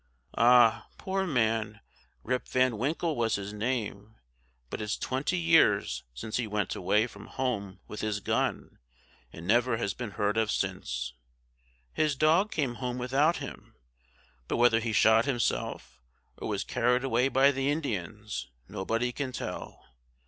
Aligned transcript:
"Ah, 0.35 0.87
poor 0.97 1.27
man, 1.27 1.79
Rip 2.23 2.47
Van 2.47 2.79
Winkle 2.79 3.15
was 3.15 3.35
his 3.35 3.53
name, 3.53 4.15
but 4.71 4.81
it's 4.81 4.97
twenty 4.97 5.37
years 5.37 6.03
since 6.15 6.37
he 6.37 6.47
went 6.47 6.75
away 6.75 7.05
from 7.05 7.27
home 7.27 7.79
with 7.87 8.01
his 8.01 8.19
gun, 8.19 8.79
and 9.31 9.45
never 9.45 9.77
has 9.77 9.93
been 9.93 10.09
heard 10.17 10.37
of 10.37 10.49
since, 10.49 11.13
his 11.93 12.15
dog 12.15 12.49
came 12.49 12.77
home 12.81 12.97
without 12.97 13.37
him; 13.37 13.75
but 14.47 14.57
whether 14.57 14.79
he 14.79 14.91
shot 14.91 15.25
himself, 15.25 16.01
or 16.37 16.47
was 16.47 16.63
carried 16.63 17.03
away 17.03 17.27
by 17.27 17.51
the 17.51 17.69
Indians, 17.69 18.49
nobody 18.67 19.11
can 19.11 19.31
tell. 19.31 19.85